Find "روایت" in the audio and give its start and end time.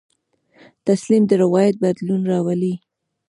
1.43-1.75